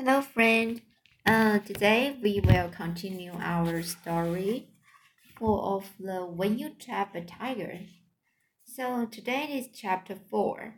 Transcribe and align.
Hello, 0.00 0.20
friend. 0.20 0.80
Uh, 1.26 1.58
today 1.58 2.16
we 2.22 2.38
will 2.38 2.68
continue 2.68 3.32
our 3.40 3.82
story 3.82 4.68
full 5.36 5.76
of 5.76 5.90
the 5.98 6.20
When 6.24 6.56
You 6.56 6.70
Trap 6.70 7.16
a 7.16 7.24
Tiger. 7.24 7.80
So 8.64 9.06
today 9.06 9.48
is 9.58 9.76
chapter 9.76 10.14
four. 10.14 10.76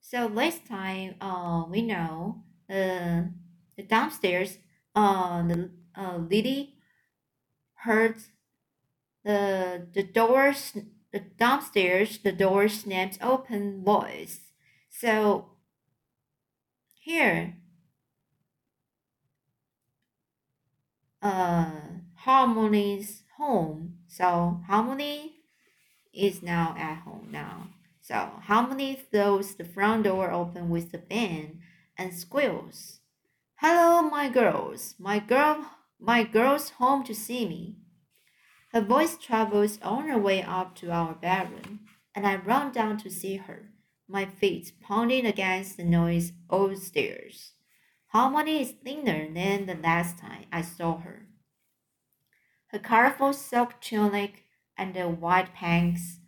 So 0.00 0.28
last 0.28 0.64
time, 0.64 1.16
uh, 1.20 1.64
we 1.68 1.82
know 1.82 2.44
uh, 2.70 3.22
the 3.76 3.82
downstairs, 3.82 4.58
uh, 4.94 5.42
the 5.42 5.70
uh, 5.96 6.18
lady 6.18 6.76
heard 7.82 8.14
the 9.24 9.88
the 9.92 10.04
doors 10.04 10.78
the 11.12 11.18
downstairs 11.36 12.18
the 12.18 12.30
door 12.30 12.68
snapped 12.68 13.18
open 13.20 13.82
voice. 13.82 14.52
So 14.88 15.56
here 16.94 17.56
uh, 21.22 21.70
Halmoni's 22.26 23.22
home. 23.36 23.98
So 24.08 24.60
Halmoni 24.68 25.30
is 26.12 26.42
now 26.42 26.74
at 26.76 27.02
home 27.02 27.28
now. 27.30 27.68
So 28.00 28.30
Halmoni 28.48 28.98
throws 29.10 29.54
the 29.54 29.64
front 29.64 30.04
door 30.04 30.30
open 30.30 30.68
with 30.68 30.92
a 30.92 30.98
bang 30.98 31.60
and 31.96 32.12
squeals. 32.12 32.98
Hello, 33.56 34.02
my 34.02 34.28
girls. 34.28 34.96
My 34.98 35.20
girl, 35.20 35.64
my 36.00 36.24
girl's 36.24 36.70
home 36.70 37.04
to 37.04 37.14
see 37.14 37.48
me. 37.48 37.76
Her 38.72 38.80
voice 38.80 39.16
travels 39.16 39.78
on 39.82 40.08
her 40.08 40.18
way 40.18 40.42
up 40.42 40.74
to 40.76 40.90
our 40.90 41.14
bedroom, 41.14 41.80
and 42.14 42.26
I 42.26 42.36
run 42.36 42.72
down 42.72 42.96
to 42.98 43.10
see 43.10 43.36
her, 43.36 43.70
my 44.08 44.24
feet 44.24 44.72
pounding 44.80 45.26
against 45.26 45.76
the 45.76 45.84
noise 45.84 46.32
old 46.48 46.78
stairs. 46.78 47.51
Halmoni 48.14 48.60
is 48.60 48.72
thinner 48.84 49.32
than 49.32 49.64
the 49.64 49.74
last 49.74 50.18
time 50.18 50.44
I 50.52 50.60
saw 50.60 50.98
her. 50.98 51.28
Her 52.66 52.78
colorful 52.78 53.32
silk 53.32 53.80
tunic 53.80 54.44
and 54.76 54.92
the 54.92 55.08
white 55.08 55.54
pants 55.54 56.18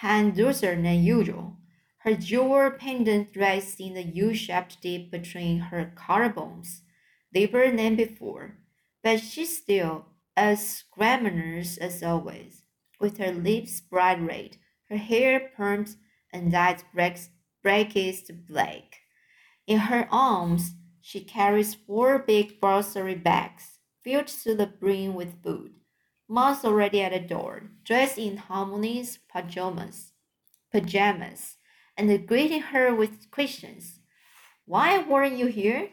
hang 0.00 0.34
looser 0.34 0.74
than 0.74 1.04
usual. 1.04 1.58
Her 1.98 2.14
jewel 2.14 2.72
pendant 2.72 3.36
rests 3.36 3.78
in 3.78 3.94
the 3.94 4.02
U-shaped 4.02 4.82
dip 4.82 5.12
between 5.12 5.60
her 5.60 5.92
collarbones, 5.96 6.80
deeper 7.32 7.70
than 7.70 7.94
before, 7.94 8.58
but 9.04 9.20
she's 9.20 9.56
still 9.56 10.06
as 10.36 10.82
glamorous 10.92 11.76
as 11.78 12.02
always, 12.02 12.64
with 12.98 13.18
her 13.18 13.30
lips 13.30 13.80
bright 13.80 14.20
red, 14.20 14.56
her 14.88 14.96
hair 14.96 15.52
permed 15.56 15.94
and 16.32 16.50
dyed 16.50 16.82
blackest 16.92 18.32
black. 18.48 18.96
In 19.68 19.78
her 19.78 20.08
arms, 20.10 20.74
she 21.02 21.20
carries 21.20 21.74
four 21.74 22.18
big 22.18 22.60
grocery 22.60 23.16
bags 23.16 23.78
filled 24.02 24.28
to 24.28 24.54
the 24.54 24.66
brim 24.66 25.14
with 25.14 25.42
food. 25.42 25.72
Mom's 26.28 26.64
already 26.64 27.02
at 27.02 27.12
the 27.12 27.18
door, 27.18 27.64
dressed 27.84 28.16
in 28.16 28.36
Halmoni's 28.38 29.18
pajamas, 29.28 30.12
pajamas, 30.70 31.56
and 31.96 32.26
greeting 32.26 32.62
her 32.62 32.94
with 32.94 33.30
questions. 33.30 33.98
Why 34.64 35.02
weren't 35.02 35.36
you 35.36 35.46
here? 35.46 35.90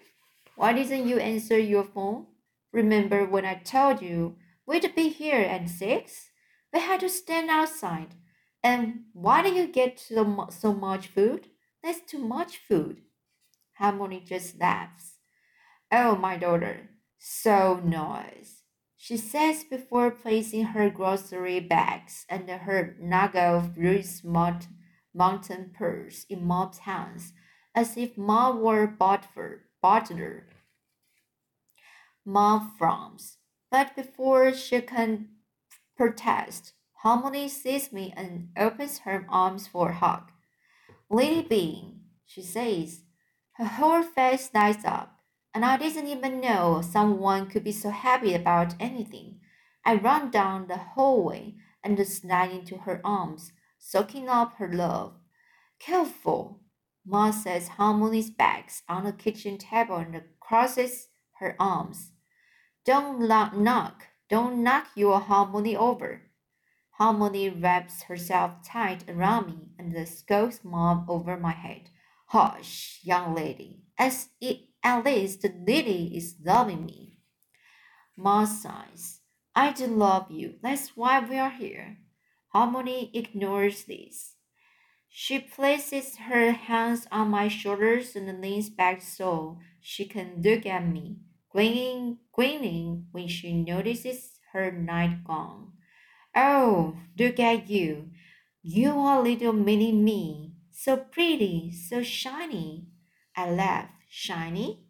Why 0.56 0.74
didn't 0.74 1.08
you 1.08 1.18
answer 1.18 1.58
your 1.58 1.84
phone? 1.84 2.28
Remember 2.72 3.26
when 3.26 3.46
I 3.46 3.56
told 3.56 4.02
you 4.02 4.36
we'd 4.66 4.96
be 4.96 5.10
here 5.10 5.42
at 5.42 5.68
six? 5.70 6.30
We 6.72 6.80
had 6.80 7.00
to 7.00 7.10
stand 7.10 7.50
outside. 7.50 8.16
And 8.64 9.06
why 9.14 9.42
did 9.42 9.56
you 9.56 9.68
get 9.68 10.00
so 10.00 10.74
much 10.74 11.08
food? 11.08 11.48
That's 11.84 12.02
too 12.02 12.20
much 12.20 12.58
food. 12.58 13.02
Halmoni 13.80 14.26
just 14.26 14.60
laughs. 14.60 15.16
Oh, 15.92 16.16
my 16.16 16.38
daughter, 16.38 16.90
so 17.18 17.82
nice, 17.84 18.64
she 18.96 19.18
says 19.18 19.64
before 19.64 20.12
placing 20.12 20.66
her 20.66 20.90
grocery 20.90 21.60
bags 21.60 22.26
and 22.30 22.50
her 22.50 22.96
nugget 23.00 23.42
of 23.42 23.76
Bruce 23.76 24.24
mountain 24.24 25.72
purse 25.74 26.26
in 26.30 26.46
Mom's 26.46 26.80
hands, 26.80 27.34
as 27.74 27.98
if 27.98 28.18
Mom 28.18 28.62
were 28.62 28.86
butler. 28.86 29.66
butler. 29.82 30.48
Mom 32.26 32.76
frowns, 32.78 33.38
but 33.72 33.96
before 33.96 34.54
she 34.54 34.82
can 34.82 35.30
protest, 35.98 36.74
Halmoni 37.04 37.50
sees 37.50 37.92
me 37.94 38.14
and 38.16 38.50
opens 38.58 39.00
her 39.00 39.26
arms 39.30 39.68
for 39.68 39.90
a 39.90 39.96
hug. 39.96 40.32
Lily 41.10 41.42
Bean, 41.42 42.02
she 42.26 42.42
says, 42.42 43.04
her 43.60 43.66
whole 43.66 44.04
face 44.04 44.50
lights 44.54 44.86
up, 44.86 45.20
and 45.54 45.66
I 45.66 45.76
didn't 45.76 46.08
even 46.08 46.40
know 46.40 46.82
someone 46.82 47.50
could 47.50 47.66
be 47.66 47.74
so 47.74 47.90
happy 47.90 48.34
about 48.34 48.74
anything. 48.80 49.42
I 49.84 49.96
run 49.96 50.32
down 50.32 50.68
the 50.68 50.78
hallway 50.78 51.56
and 51.84 52.08
slide 52.08 52.52
into 52.52 52.78
her 52.78 53.02
arms, 53.04 53.52
soaking 53.78 54.30
up 54.30 54.54
her 54.60 54.72
love. 54.72 55.16
Careful, 55.78 56.62
Ma 57.06 57.32
says 57.32 57.72
Halmoni's 57.78 58.30
bags 58.30 58.84
on 58.88 59.04
the 59.04 59.12
kitchen 59.12 59.58
table 59.58 59.98
and 59.98 60.22
crosses 60.40 61.10
her 61.40 61.58
arms. 61.60 62.12
Don't 62.86 63.20
knock, 63.28 64.08
don't 64.30 64.64
knock 64.64 64.88
your 64.96 65.20
Halmoni 65.20 65.76
over. 65.76 66.22
Halmoni 66.98 67.62
wraps 67.62 68.04
herself 68.04 68.64
tight 68.64 69.04
around 69.10 69.48
me 69.48 69.70
and 69.78 70.08
scolds 70.08 70.62
Mom 70.64 71.06
over 71.10 71.36
my 71.36 71.52
head. 71.52 71.90
Hush, 72.30 73.00
young 73.02 73.34
lady, 73.34 73.82
as 73.98 74.30
it, 74.40 74.70
at 74.84 75.04
least 75.04 75.44
Lily 75.44 76.16
is 76.16 76.36
loving 76.46 76.86
me. 76.86 77.18
Ma 78.16 78.46
sighs. 78.46 79.22
I 79.56 79.74
do 79.74 79.88
love 79.88 80.30
you. 80.30 80.54
That's 80.62 80.96
why 80.96 81.22
we 81.22 81.40
are 81.40 81.50
here. 81.50 81.98
Halmoni 82.54 83.10
ignores 83.16 83.86
this. 83.86 84.36
She 85.10 85.40
places 85.40 86.18
her 86.30 86.52
hands 86.52 87.08
on 87.12 87.30
my 87.30 87.48
shoulders 87.48 88.16
and 88.16 88.40
leans 88.40 88.70
back 88.70 89.02
so 89.02 89.58
she 89.82 90.06
can 90.06 90.44
look 90.44 90.68
at 90.68 90.86
me, 90.88 91.18
grinning, 91.50 92.20
grinning 92.32 93.08
when 93.12 93.28
she 93.28 93.54
notices 93.54 94.40
her 94.54 94.72
nightgown. 94.72 95.72
Oh, 96.36 96.96
look 97.18 97.40
at 97.40 97.72
you. 97.72 98.12
You 98.62 99.00
are 99.00 99.24
little 99.24 99.54
mini 99.54 99.92
me. 99.92 100.49
So 100.82 100.96
pretty, 100.96 101.74
so 101.74 102.04
shiny. 102.04 102.88
I 103.36 103.52
laughed. 103.52 103.92
Shiny? 104.08 104.86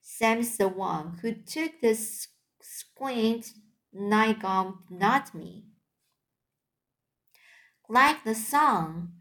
Sam's 0.00 0.56
the 0.56 0.68
one 0.68 1.18
who 1.20 1.34
took 1.34 1.82
the 1.82 1.94
squint 2.62 3.52
nightgown, 3.92 4.78
not 4.88 5.34
me. 5.34 5.66
Like 7.90 8.24
the 8.24 8.34
song, 8.34 9.12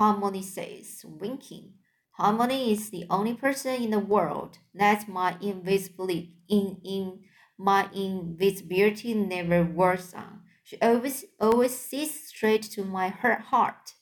Halmoni 0.00 0.42
says, 0.42 1.04
winking. 1.04 1.74
Halmoni 2.18 2.72
is 2.72 2.90
the 2.90 3.06
only 3.08 3.34
person 3.34 3.80
in 3.80 3.92
the 3.92 4.00
world 4.00 4.58
that 4.74 5.08
my 5.08 5.36
invisibility 5.40 6.38
in, 6.48 6.80
in 6.84 7.20
my 7.56 7.88
invisibility 7.94 9.14
never 9.14 9.62
works 9.62 10.12
on. 10.12 10.40
She 10.64 10.76
always 10.80 11.24
always 11.38 11.78
sees 11.78 12.26
straight 12.28 12.64
to 12.72 12.82
my 12.82 13.10
heart. 13.10 13.94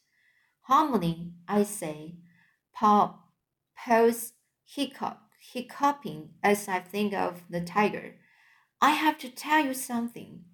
Halmoni, 0.69 1.33
I 1.47 1.63
say, 1.63 2.17
pause, 2.75 4.33
hiccup, 4.65 5.21
hiccuping 5.41 6.31
as 6.43 6.67
I 6.69 6.81
think 6.81 7.15
of 7.15 7.45
the 7.49 7.61
tiger. 7.61 8.17
I 8.81 8.91
have 8.91 9.19
to 9.19 9.29
tell 9.29 9.65
you 9.65 9.75
something. 9.75 10.45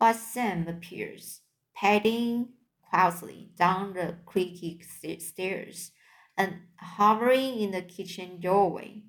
But 0.00 0.16
Sam 0.16 0.68
appears, 0.68 1.40
padding 1.74 2.50
quietly 2.88 3.50
down 3.58 3.94
the 3.94 4.16
creaky 4.24 4.80
stairs 5.18 5.90
and 6.36 6.60
hovering 6.76 7.60
in 7.60 7.72
the 7.72 7.82
kitchen 7.82 8.40
doorway. 8.40 9.02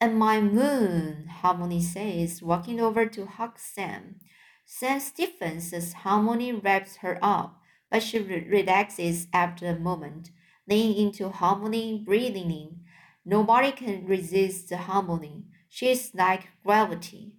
And 0.00 0.18
my 0.18 0.40
moon, 0.40 1.30
Halmoni 1.42 1.82
says, 1.82 2.42
walking 2.42 2.80
over 2.80 3.06
to 3.06 3.26
hug 3.26 3.58
Sam. 3.58 4.16
Sam 4.64 5.00
stiffens 5.00 5.72
as 5.72 5.94
Halmoni 5.94 6.62
wraps 6.62 6.96
her 6.96 7.18
up 7.22 7.59
but 7.90 8.02
she 8.02 8.18
re 8.18 8.46
relaxes 8.48 9.26
after 9.32 9.66
a 9.66 9.78
moment, 9.78 10.30
leaning 10.68 11.06
into 11.06 11.28
Halmoni, 11.30 12.04
breathing 12.04 12.50
in. 12.50 12.80
Nobody 13.24 13.72
can 13.72 14.06
resist 14.06 14.68
the 14.68 14.76
Halmoni. 14.76 15.44
She 15.68 15.90
is 15.90 16.12
like 16.14 16.48
gravity. 16.64 17.34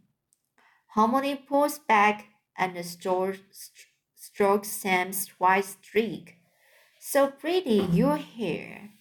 Halmoni 0.96 1.48
pulls 1.48 1.80
back 1.80 2.26
and 2.58 2.78
strokes 2.86 4.70
Sam's 4.70 5.28
white 5.38 5.66
streak. 5.66 6.36
So 7.00 7.28
pretty, 7.28 7.88
your 7.92 8.18
hair. 8.18 8.92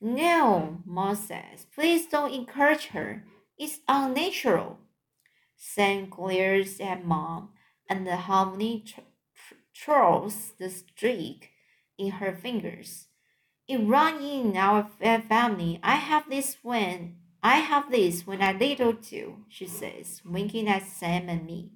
No, 0.00 0.78
Ma 0.86 1.14
says. 1.14 1.66
Please 1.74 2.06
don't 2.06 2.32
encourage 2.32 2.86
her. 2.86 3.24
It's 3.58 3.80
unnatural. 3.86 4.78
Sam 5.56 6.08
glares 6.08 6.80
at 6.80 7.04
Mom, 7.04 7.50
and 7.88 8.06
the 8.06 8.12
Halmoni 8.12 8.84
twirls 9.84 10.52
the 10.58 10.70
streak 10.70 11.50
in 11.98 12.12
her 12.12 12.34
fingers. 12.34 13.06
It 13.66 13.78
run 13.78 14.22
in 14.22 14.56
our 14.56 14.90
family. 15.00 15.80
I 15.82 15.96
have 15.96 16.28
this 16.28 16.58
when 16.62 17.16
I 17.42 17.56
have 17.56 17.90
this 17.90 18.26
when 18.26 18.42
I 18.42 18.52
little 18.52 18.92
too, 18.92 19.44
she 19.48 19.66
says, 19.66 20.20
winking 20.24 20.68
at 20.68 20.86
Sam 20.86 21.28
and 21.28 21.46
me. 21.46 21.70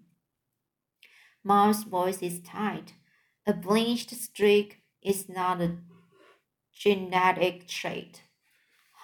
Mom's 1.42 1.84
voice 1.84 2.20
is 2.20 2.40
tight. 2.40 2.94
A 3.46 3.54
bleached 3.54 4.10
streak 4.10 4.80
is 5.02 5.28
not 5.28 5.62
a 5.62 5.76
genetic 6.74 7.66
trait. 7.66 8.22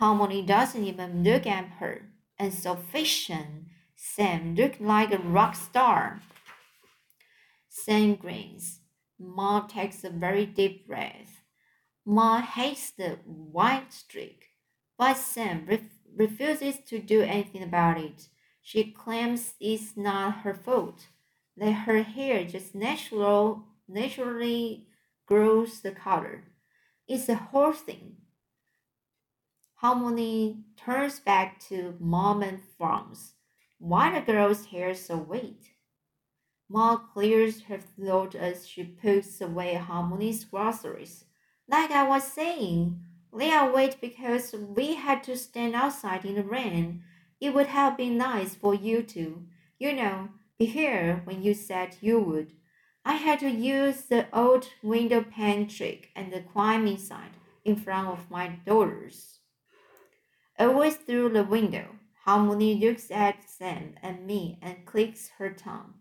Halmoni 0.00 0.46
doesn't 0.46 0.84
even 0.84 1.22
look 1.22 1.46
at 1.46 1.66
her, 1.78 2.10
and 2.38 2.52
so 2.52 2.76
Fission, 2.76 3.66
Sam 3.96 4.54
looked 4.54 4.80
like 4.80 5.12
a 5.12 5.18
rock 5.18 5.54
star. 5.54 6.20
Sam 7.68 8.16
grins. 8.16 8.79
Ma 9.20 9.66
takes 9.66 10.02
a 10.02 10.10
very 10.10 10.46
deep 10.46 10.86
breath. 10.86 11.42
Ma 12.06 12.40
hates 12.40 12.90
the 12.90 13.18
white 13.26 13.92
streak, 13.92 14.46
but 14.96 15.14
Sam 15.18 15.66
ref- 15.66 16.00
refuses 16.16 16.78
to 16.86 16.98
do 16.98 17.22
anything 17.22 17.62
about 17.62 17.98
it. 17.98 18.28
She 18.62 18.92
claims 18.92 19.54
it's 19.60 19.96
not 19.96 20.38
her 20.38 20.54
fault, 20.54 21.08
that 21.56 21.72
her 21.72 22.02
hair 22.02 22.44
just 22.44 22.74
natural, 22.74 23.66
naturally 23.86 24.88
grows 25.26 25.80
the 25.80 25.92
color. 25.92 26.44
It's 27.06 27.28
a 27.28 27.34
whole 27.36 27.72
thing. 27.72 28.16
Halmoni 29.82 30.62
turns 30.76 31.20
back 31.20 31.58
to 31.68 31.96
Mom 32.00 32.42
and 32.42 32.62
frowns. 32.78 33.34
Why 33.78 34.12
the 34.12 34.20
girl's 34.20 34.66
hair 34.66 34.94
so 34.94 35.16
wet? 35.16 35.69
Ma 36.72 36.96
clears 36.96 37.62
her 37.62 37.78
throat 37.78 38.36
as 38.36 38.64
she 38.64 38.84
puts 38.84 39.40
away 39.40 39.74
Halmoni's 39.74 40.44
groceries. 40.44 41.24
Like 41.66 41.90
I 41.90 42.06
was 42.06 42.22
saying, 42.22 43.00
they 43.36 43.50
are 43.50 43.72
wet 43.72 43.96
because 44.00 44.52
we 44.52 44.94
had 44.94 45.24
to 45.24 45.36
stand 45.36 45.74
outside 45.74 46.24
in 46.24 46.36
the 46.36 46.44
rain. 46.44 47.02
It 47.40 47.54
would 47.54 47.66
have 47.66 47.96
been 47.96 48.16
nice 48.16 48.54
for 48.54 48.72
you 48.72 49.02
to, 49.02 49.42
you 49.80 49.92
know, 49.92 50.28
be 50.60 50.66
here 50.66 51.22
when 51.24 51.42
you 51.42 51.54
said 51.54 51.96
you 52.00 52.20
would. 52.20 52.52
I 53.04 53.14
had 53.14 53.40
to 53.40 53.50
use 53.50 54.02
the 54.02 54.28
old 54.32 54.68
window 54.80 55.24
pane 55.24 55.66
trick 55.66 56.10
and 56.14 56.32
climb 56.52 56.86
inside 56.86 57.32
in 57.64 57.74
front 57.74 58.06
of 58.06 58.30
my 58.30 58.60
daughters. 58.64 59.40
Always 60.56 60.94
through 60.94 61.30
the 61.30 61.42
window, 61.42 61.96
Halmoni 62.26 62.78
looks 62.78 63.10
at 63.10 63.48
Sam 63.50 63.94
and 64.02 64.24
me 64.24 64.60
and 64.62 64.86
clicks 64.86 65.30
her 65.38 65.50
tongue. 65.50 65.94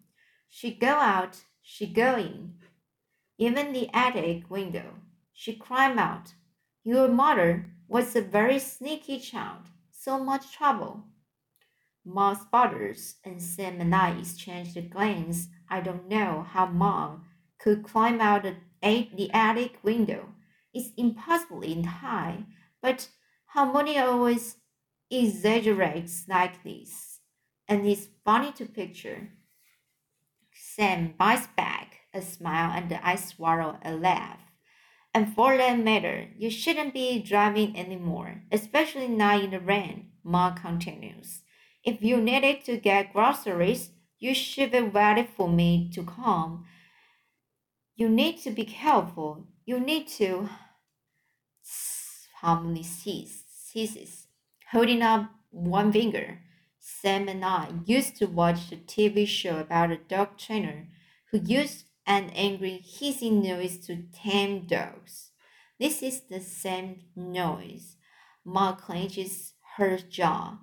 She 0.50 0.74
go 0.74 0.88
out, 0.88 1.44
she 1.62 1.86
go 1.86 2.18
in. 2.18 2.56
Even 3.38 3.72
the 3.72 3.90
attic 3.94 4.50
window, 4.50 4.96
she 5.31 5.56
climb 5.56 5.98
out. 5.98 6.34
Your 6.84 7.07
mother 7.07 7.68
was 7.88 8.16
a 8.16 8.22
very 8.22 8.60
sneaky 8.60 9.19
child, 9.19 9.68
so 9.92 10.22
much 10.22 10.51
trouble. 10.51 11.04
Ma 12.04 12.34
sputters 12.34 13.16
and 13.24 13.42
Sam 13.42 13.80
and 13.80 13.94
I 13.94 14.18
exchanged 14.18 14.75
a 14.75 14.81
glance. 14.81 15.48
I 15.69 15.81
don't 15.81 16.07
know 16.07 16.46
how 16.50 16.66
Mom 16.66 17.25
could 17.60 17.84
climb 17.84 18.19
out 18.19 18.44
the, 18.81 19.30
attic 19.34 19.78
window. 19.84 20.30
It's 20.74 20.90
impossibly 20.98 21.81
high, 21.84 22.46
but 22.81 23.10
Halmoni 23.56 24.01
always 24.01 24.57
exaggerates 25.12 26.25
like 26.28 26.63
this, 26.63 27.19
and 27.68 27.86
it's 27.86 28.07
funny 28.24 28.51
to 28.54 28.66
picture. 28.66 29.30
Sam 30.79 31.13
bites 31.17 31.45
back 31.57 31.97
a 32.13 32.21
smile 32.21 32.71
and 32.73 32.97
I 33.03 33.15
swallow 33.17 33.77
a 33.83 33.91
laugh. 33.91 34.39
And 35.13 35.35
for 35.35 35.57
that 35.57 35.77
matter, 35.77 36.29
you 36.37 36.49
shouldn't 36.49 36.93
be 36.93 37.21
driving 37.21 37.77
anymore, 37.77 38.43
especially 38.49 39.09
not 39.09 39.43
in 39.43 39.51
the 39.51 39.59
rain, 39.59 40.11
Ma 40.23 40.51
continues. 40.51 41.41
If 41.83 42.01
you 42.01 42.21
needed 42.21 42.63
to 42.63 42.77
get 42.77 43.11
groceries, 43.11 43.89
you 44.19 44.33
should 44.33 44.71
be 44.71 44.79
waiting 44.79 45.27
for 45.35 45.49
me 45.49 45.91
to 45.95 46.03
come. 46.03 46.63
You 47.97 48.07
need 48.07 48.37
to 48.43 48.51
be 48.51 48.63
careful. 48.63 49.47
You 49.65 49.81
need 49.81 50.07
to. 50.19 50.47
Halmoni 52.41 52.85
ceases, 52.85 54.27
holding 54.71 55.01
up 55.01 55.29
one 55.51 55.91
finger. 55.91 56.39
Sam 56.79 57.27
and 57.27 57.43
I 57.43 57.73
used 57.85 58.15
to 58.17 58.25
watch 58.25 58.71
a 58.71 58.77
TV 58.77 59.27
show 59.27 59.59
about 59.59 59.91
a 59.91 59.97
dog 59.97 60.37
trainer 60.37 60.87
who 61.31 61.39
used 61.39 61.85
an 62.05 62.31
angry 62.31 62.83
hissing 62.83 63.41
noise 63.41 63.77
to 63.85 64.03
tame 64.13 64.65
dogs. 64.65 65.31
This 65.79 66.01
is 66.01 66.21
the 66.21 66.39
same 66.39 67.01
noise. 67.15 67.97
Ma 68.45 68.75
clenches 68.75 69.53
her 69.75 69.97
jaw, 69.97 70.59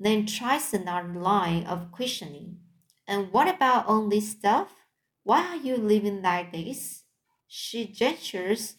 then 0.00 0.26
tries 0.26 0.74
another 0.74 1.08
line 1.14 1.64
of 1.64 1.92
questioning. 1.92 2.58
And 3.06 3.32
what 3.32 3.48
about 3.48 3.86
all 3.86 4.08
this 4.08 4.30
stuff? 4.30 4.74
Why 5.22 5.46
are 5.46 5.56
you 5.56 5.76
living 5.76 6.22
like 6.22 6.52
this? 6.52 7.04
She 7.46 7.86
gestures 7.86 8.76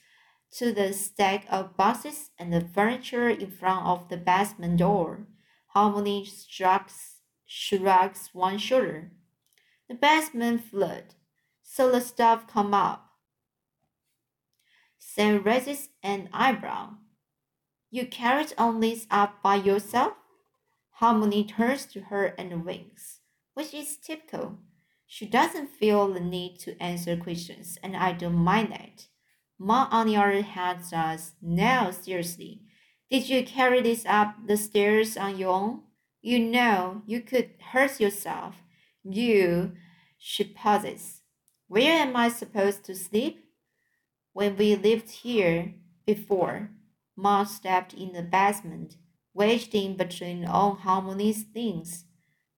to 0.57 0.73
the 0.73 0.93
stack 0.93 1.45
of 1.49 1.77
boxes 1.77 2.31
and 2.37 2.51
the 2.51 2.61
furniture 2.61 3.29
in 3.29 3.49
front 3.49 3.85
of 3.85 4.09
the 4.09 4.17
basement 4.17 4.77
door. 4.77 5.27
Halmoni 5.75 6.29
shrugs, 6.47 7.17
shrugs 7.45 8.29
one 8.33 8.57
shoulder. 8.57 9.11
The 9.89 9.95
basement 9.95 10.63
flood, 10.63 11.15
so 11.61 11.91
the 11.91 12.01
stuff 12.01 12.47
come 12.47 12.73
up. 12.73 13.09
Sam 14.99 15.43
raises 15.43 15.89
an 16.01 16.29
eyebrow. 16.31 16.95
You 17.89 18.07
carried 18.07 18.53
all 18.57 18.73
this 18.73 19.05
up 19.11 19.41
by 19.43 19.55
yourself? 19.55 20.13
Halmoni 20.99 21.47
turns 21.47 21.85
to 21.87 22.01
her 22.01 22.33
and 22.37 22.65
winks, 22.65 23.19
which 23.53 23.73
is 23.73 23.97
typical. 23.97 24.59
She 25.07 25.25
doesn't 25.25 25.69
feel 25.69 26.11
the 26.11 26.19
need 26.19 26.59
to 26.61 26.81
answer 26.81 27.17
questions, 27.17 27.77
and 27.83 27.95
I 27.95 28.13
don't 28.13 28.33
mind 28.35 28.71
that. 28.71 29.07
Ma, 29.59 29.87
on 29.91 30.07
the 30.07 30.15
other 30.15 30.41
hand, 30.41 30.83
says, 30.83 31.33
No, 31.41 31.91
seriously. 31.91 32.61
Did 33.13 33.29
you 33.29 33.45
carry 33.45 33.79
this 33.79 34.07
up 34.07 34.47
the 34.47 34.57
stairs 34.57 35.17
on 35.17 35.37
your 35.37 35.51
own? 35.51 35.81
You 36.23 36.39
know 36.39 37.03
you 37.05 37.21
could 37.21 37.51
hurt 37.71 37.99
yourself. 37.99 38.55
You, 39.03 39.73
she 40.17 40.43
pauses. 40.45 41.21
Where 41.67 41.91
am 42.01 42.15
I 42.15 42.29
supposed 42.29 42.83
to 42.85 42.95
sleep? 42.95 43.45
When 44.31 44.57
we 44.57 44.75
lived 44.75 45.11
here 45.11 45.75
before, 46.07 46.71
Ma 47.15 47.43
stepped 47.43 47.93
in 47.93 48.13
the 48.13 48.23
basement, 48.23 48.95
wedged 49.31 49.75
in 49.75 49.95
between 49.95 50.43
all 50.43 50.77
Halmoni's 50.77 51.43
things. 51.43 52.05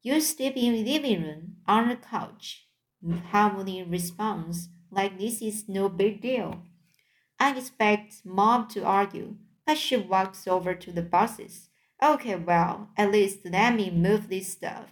You 0.03 0.21
sleep 0.21 0.55
in 0.55 0.71
the 0.71 0.89
living 0.89 1.21
room 1.21 1.55
on 1.67 1.89
the 1.89 1.97
couch. 1.97 2.65
Halmoni 3.05 3.91
responds 3.91 4.69
like 4.89 5.19
this 5.19 5.41
is 5.41 5.67
no 5.67 5.89
big 5.89 6.21
deal. 6.21 6.61
I 7.41 7.57
expect 7.57 8.21
Mom 8.23 8.69
to 8.69 8.85
argue, 8.85 9.35
but 9.65 9.77
she 9.77 9.97
walks 9.97 10.47
over 10.47 10.73
to 10.75 10.91
the 10.91 11.01
boxes. 11.01 11.69
Okay, 12.03 12.35
well, 12.35 12.89
at 12.97 13.11
least 13.11 13.39
let 13.45 13.75
me 13.75 13.89
move 13.89 14.29
this 14.29 14.47
stuff. 14.47 14.87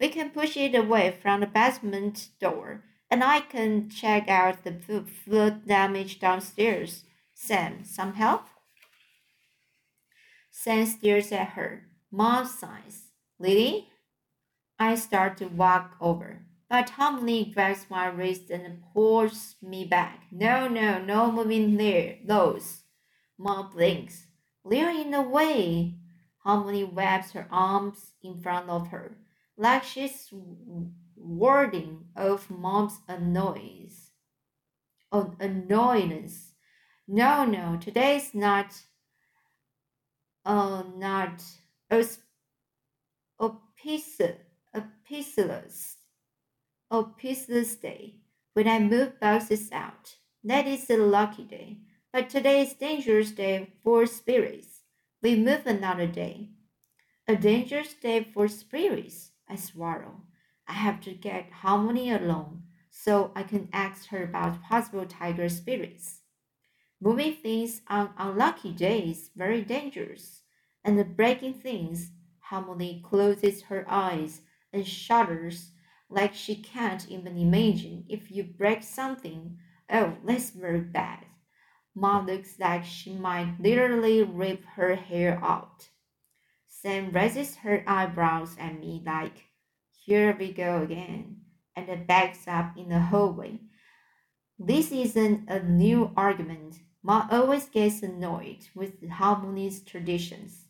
We 0.00 0.08
can 0.08 0.30
push 0.30 0.56
it 0.56 0.74
away 0.74 1.16
from 1.22 1.40
the 1.40 1.46
basement 1.46 2.28
door, 2.40 2.84
and 3.10 3.24
I 3.24 3.40
can 3.40 3.88
check 3.88 4.28
out 4.28 4.64
the 4.64 5.04
flood 5.24 5.66
damage 5.66 6.20
downstairs. 6.20 7.04
Sam, 7.34 7.84
some 7.84 8.14
help? 8.14 8.42
Sam 10.50 10.86
stares 10.86 11.32
at 11.32 11.50
her. 11.50 11.84
Mom 12.10 12.46
sighs. 12.46 13.12
Lily? 13.38 13.88
I 14.78 14.96
start 14.96 15.36
to 15.38 15.46
walk 15.46 15.96
over. 16.00 16.42
But 16.68 16.92
Halmoni 16.98 17.54
grabs 17.54 17.86
my 17.88 18.06
wrist 18.06 18.50
and 18.50 18.82
pulls 18.92 19.56
me 19.62 19.84
back. 19.84 20.24
No, 20.30 20.68
no, 20.68 20.98
no 21.02 21.32
moving 21.32 21.76
there. 21.76 22.18
Those. 22.26 22.82
Mom 23.38 23.70
blinks. 23.70 24.26
They're 24.64 24.90
in 24.90 25.12
the 25.12 25.22
way. 25.22 25.94
Halmoni 26.44 26.88
wraps 26.92 27.32
her 27.32 27.46
arms 27.50 28.12
in 28.22 28.40
front 28.40 28.70
of 28.70 28.88
her, 28.88 29.16
like 29.56 29.84
she's 29.84 30.32
warding 31.16 32.06
off 32.16 32.48
Mom's 32.50 32.98
annoyance. 33.08 34.10
Oh, 35.12 35.34
annoyance. 35.40 36.52
No, 37.06 37.44
no, 37.44 37.78
today's 37.80 38.34
not. 38.34 38.74
Oh, 40.44 40.86
not. 40.96 41.42
a 41.90 43.50
piece, 43.76 44.20
a 44.20 44.82
piceless 45.08 45.96
of 46.90 47.16
Peaceless 47.18 47.80
Day, 47.80 48.16
when 48.54 48.68
I 48.68 48.78
move 48.78 49.20
boxes 49.20 49.70
out. 49.72 50.16
That 50.44 50.66
is 50.66 50.88
a 50.90 50.96
lucky 50.96 51.44
day, 51.44 51.78
but 52.12 52.30
today 52.30 52.62
is 52.62 52.72
dangerous 52.74 53.30
day 53.30 53.72
for 53.84 54.06
spirits. 54.06 54.82
We 55.22 55.36
move 55.36 55.66
another 55.66 56.06
day. 56.06 56.50
A 57.26 57.36
dangerous 57.36 57.92
day 57.94 58.24
for 58.32 58.48
spirits, 58.48 59.32
I 59.48 59.56
swallow. 59.56 60.22
I 60.66 60.72
have 60.72 61.00
to 61.02 61.12
get 61.12 61.50
Halmoni 61.62 62.14
alone 62.18 62.62
so 62.90 63.32
I 63.34 63.42
can 63.42 63.68
ask 63.72 64.08
her 64.08 64.22
about 64.24 64.62
possible 64.62 65.06
tiger 65.06 65.48
spirits. 65.48 66.20
Moving 67.00 67.34
things 67.34 67.82
on 67.88 68.14
unlucky 68.16 68.72
days 68.72 69.30
very 69.36 69.62
dangerous, 69.62 70.42
and 70.84 71.16
breaking 71.16 71.54
things 71.54 72.10
Halmoni 72.50 73.02
closes 73.02 73.62
her 73.64 73.84
eyes 73.88 74.40
and 74.72 74.86
shudders 74.86 75.72
like 76.08 76.34
she 76.34 76.56
can't 76.56 77.08
even 77.08 77.36
imagine 77.36 78.04
if 78.08 78.30
you 78.30 78.42
break 78.42 78.82
something. 78.82 79.58
Oh, 79.90 80.16
that's 80.24 80.50
very 80.50 80.80
bad. 80.80 81.26
Mom 82.00 82.26
looks 82.26 82.60
like 82.60 82.84
she 82.84 83.12
might 83.12 83.56
literally 83.58 84.22
rip 84.22 84.64
her 84.76 84.94
hair 84.94 85.40
out. 85.42 85.88
Sam 86.68 87.10
raises 87.10 87.56
her 87.56 87.82
eyebrows 87.88 88.54
at 88.56 88.78
me 88.78 89.02
like, 89.04 89.46
here 89.90 90.36
we 90.38 90.52
go 90.52 90.82
again, 90.82 91.40
and 91.74 92.06
backs 92.06 92.46
up 92.46 92.76
in 92.76 92.90
the 92.90 93.00
hallway. 93.00 93.58
This 94.60 94.92
isn't 94.92 95.50
a 95.50 95.60
new 95.60 96.12
argument. 96.16 96.76
Ma 97.02 97.26
always 97.32 97.68
gets 97.68 98.02
annoyed 98.02 98.68
with 98.76 99.00
the 99.00 99.08
Halmoni's 99.08 99.82
traditions. 99.82 100.66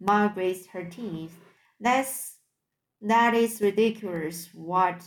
Ma 0.00 0.26
grits 0.26 0.66
her 0.68 0.84
teeth. 0.84 1.38
That's 1.78 2.38
that 3.00 3.34
is 3.34 3.60
ridiculous. 3.60 4.48
What? 4.52 5.04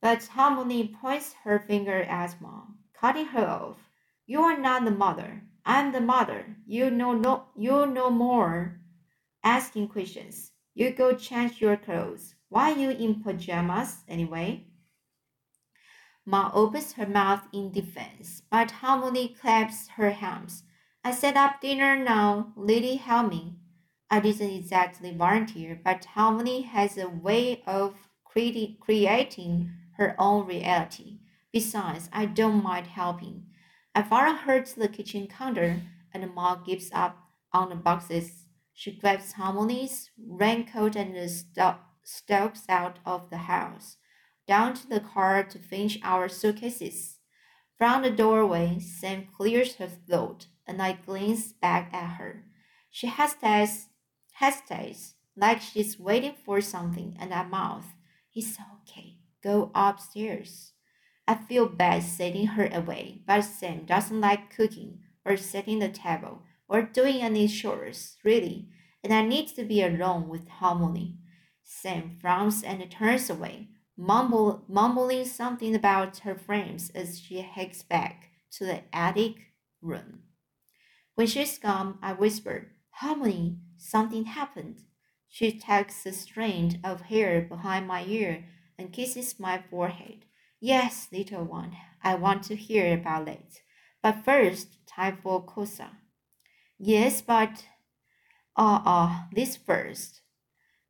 But 0.00 0.20
Halmoni 0.20 0.94
points 0.94 1.34
her 1.44 1.58
finger 1.58 2.02
at 2.02 2.40
Mom, 2.40 2.78
cutting 2.98 3.26
her 3.26 3.46
off. 3.46 3.89
You 4.30 4.42
are 4.42 4.56
not 4.56 4.84
the 4.84 4.92
mother. 4.92 5.42
I'm 5.66 5.90
the 5.90 6.00
mother. 6.00 6.54
You 6.64 6.88
know 6.88 7.14
no 7.14 7.46
you 7.56 7.84
know 7.84 8.10
more. 8.10 8.78
Asking 9.42 9.88
questions. 9.88 10.52
You 10.72 10.92
go 10.92 11.16
change 11.16 11.60
your 11.60 11.76
clothes. 11.76 12.36
Why 12.48 12.70
you 12.70 12.90
in 12.90 13.24
pajamas 13.24 14.04
anyway? 14.06 14.68
Ma 16.24 16.48
opens 16.54 16.92
her 16.92 17.08
mouth 17.08 17.42
in 17.52 17.72
defense, 17.72 18.42
but 18.48 18.68
Halmoni 18.80 19.36
claps 19.36 19.88
her 19.98 20.12
hands. 20.12 20.62
I 21.02 21.10
set 21.10 21.36
up 21.36 21.60
dinner 21.60 21.96
now. 21.96 22.52
Lady 22.54 22.94
help 22.94 23.32
me. 23.32 23.56
I 24.12 24.20
didn't 24.20 24.54
exactly 24.54 25.12
volunteer, 25.12 25.80
but 25.82 26.06
Halmoni 26.14 26.66
has 26.66 26.96
a 26.96 27.08
way 27.08 27.64
of 27.66 27.96
cre- 28.22 28.78
creating 28.78 29.72
her 29.96 30.14
own 30.20 30.46
reality. 30.46 31.18
Besides, 31.52 32.08
I 32.12 32.26
don't 32.26 32.62
mind 32.62 32.86
helping. 32.86 33.49
I 33.94 34.02
follow 34.02 34.34
her 34.34 34.60
to 34.60 34.78
the 34.78 34.88
kitchen 34.88 35.26
counter, 35.26 35.82
and 36.12 36.34
Ma 36.34 36.56
gives 36.56 36.90
up 36.92 37.18
on 37.52 37.70
the 37.70 37.74
boxes. 37.74 38.44
She 38.72 38.92
grabs 38.92 39.32
Halmoni's 39.32 40.10
raincoat 40.18 40.96
and 40.96 41.30
stalks 42.02 42.62
out 42.68 42.98
of 43.04 43.30
the 43.30 43.38
house, 43.38 43.96
down 44.46 44.74
to 44.74 44.88
the 44.88 45.00
car 45.00 45.42
to 45.44 45.58
finish 45.58 45.98
our 46.02 46.28
suitcases. 46.28 47.18
From 47.76 48.02
the 48.02 48.10
doorway, 48.10 48.78
Sam 48.78 49.26
clears 49.36 49.76
her 49.76 49.88
throat, 49.88 50.46
and 50.66 50.80
I 50.80 50.92
glance 50.92 51.52
back 51.52 51.92
at 51.92 52.16
her. 52.16 52.44
She 52.90 53.06
hesitates, 53.06 53.88
hesitates, 54.32 55.14
like 55.36 55.60
she's 55.60 55.98
waiting 55.98 56.34
for 56.44 56.60
something, 56.60 57.16
and 57.18 57.32
I 57.34 57.42
mouth, 57.44 57.86
It's 58.34 58.56
okay. 58.82 59.16
Go 59.42 59.70
upstairs. 59.74 60.69
I 61.30 61.36
feel 61.36 61.68
bad 61.68 62.02
sending 62.02 62.48
her 62.58 62.68
away, 62.72 63.22
but 63.24 63.42
Sam 63.42 63.84
doesn't 63.84 64.20
like 64.20 64.52
cooking 64.52 64.98
or 65.24 65.36
setting 65.36 65.78
the 65.78 65.88
table 65.88 66.42
or 66.68 66.82
doing 66.82 67.22
any 67.22 67.46
chores, 67.46 68.16
really, 68.24 68.68
and 69.04 69.12
I 69.14 69.24
need 69.24 69.46
to 69.54 69.62
be 69.62 69.80
alone 69.80 70.28
with 70.28 70.48
Halmoni. 70.48 71.18
Sam 71.62 72.16
frowns 72.20 72.64
and 72.64 72.90
turns 72.90 73.30
away, 73.30 73.68
mumble, 73.96 74.64
mumbling 74.66 75.24
something 75.24 75.72
about 75.72 76.18
her 76.18 76.34
frames 76.34 76.90
as 76.96 77.20
she 77.20 77.40
hikes 77.42 77.84
back 77.84 78.30
to 78.54 78.64
the 78.64 78.80
attic 78.92 79.36
room. 79.80 80.22
When 81.14 81.28
she's 81.28 81.58
gone, 81.58 82.00
I 82.02 82.12
whisper, 82.12 82.72
Halmoni, 83.00 83.58
something 83.76 84.24
happened. 84.24 84.80
She 85.28 85.56
tucks 85.56 86.04
a 86.06 86.12
strand 86.12 86.80
of 86.82 87.02
hair 87.02 87.40
behind 87.40 87.86
my 87.86 88.04
ear 88.04 88.46
and 88.76 88.92
kisses 88.92 89.38
my 89.38 89.62
forehead. 89.70 90.24
Yes, 90.60 91.08
little 91.10 91.42
one, 91.44 91.76
I 92.04 92.14
want 92.14 92.44
to 92.44 92.54
hear 92.54 92.94
about 92.94 93.26
it. 93.28 93.62
But 94.00 94.24
first, 94.24 94.86
time 94.86 95.18
for 95.20 95.44
Kosa. 95.44 95.96
Yes, 96.78 97.22
but 97.22 97.66
ah 98.56 98.78
uh, 98.80 98.82
ah, 98.86 99.26
uh, 99.26 99.28
this 99.34 99.56
first. 99.56 100.22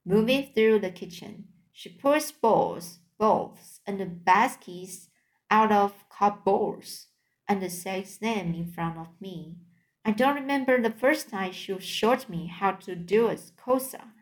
Moving 0.04 0.52
through 0.54 0.80
the 0.80 0.90
kitchen, 0.90 1.48
she 1.72 1.90
pulls 1.90 2.32
bowls, 2.32 3.00
bowls, 3.18 3.80
and 3.86 4.24
baskets 4.24 5.10
out 5.50 5.72
of 5.72 6.08
cupboards 6.10 7.08
and 7.48 7.60
sets 7.72 8.18
them 8.18 8.54
in 8.54 8.66
front 8.72 8.98
of 8.98 9.08
me. 9.20 9.56
I 10.04 10.12
don't 10.12 10.36
remember 10.36 10.80
the 10.82 10.90
first 10.92 11.30
time 11.30 11.52
she 11.52 11.78
showed 11.80 12.28
me 12.28 12.46
how 12.48 12.72
to 12.72 12.96
do 12.96 13.28
a 13.28 13.36
kosa. 13.36 14.12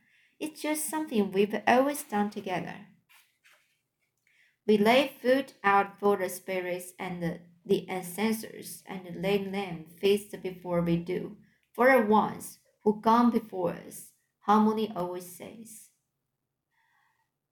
It's 0.40 0.62
just 0.62 0.88
something 0.90 1.33
we've 1.33 1.57
always 1.67 2.02
done 2.05 2.31
together. 2.31 2.87
We 4.69 4.77
lay 4.77 5.13
food 5.23 5.55
out 5.65 5.99
for 5.99 6.19
the 6.19 6.29
spirits 6.29 6.93
and 6.99 7.23
the, 7.23 7.39
the 7.65 7.89
ancestors 7.89 8.83
and 8.85 9.01
let 9.23 9.51
them 9.51 9.87
feast 9.99 10.37
before 10.43 10.83
we 10.83 10.99
do. 10.99 11.39
For 11.73 11.91
the 11.91 12.07
ones 12.07 12.59
who 12.85 13.01
come 13.01 13.31
before 13.31 13.73
us, 13.73 14.11
Halmoni 14.47 14.95
always 14.95 15.25
says. 15.25 15.89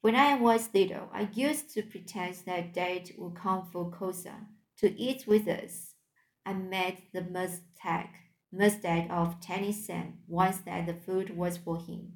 When 0.02 0.14
I 0.14 0.34
was 0.34 0.68
little, 0.74 1.08
I 1.10 1.30
used 1.32 1.70
to 1.72 1.82
pretend 1.82 2.36
that 2.44 2.74
Dad 2.74 3.10
would 3.16 3.34
come 3.34 3.66
for 3.72 3.90
Kosa 3.90 4.34
to 4.80 5.00
eat 5.00 5.26
with 5.26 5.48
us. 5.48 5.94
I 6.44 6.52
made 6.52 7.02
the 7.14 7.22
mistake, 7.22 8.12
mistake 8.52 9.06
of 9.08 9.40
telling 9.40 9.72
Sam 9.72 10.18
once 10.28 10.58
that 10.66 10.86
the 10.86 10.92
food 10.94 11.34
was 11.34 11.56
for 11.56 11.78
him. 11.78 12.12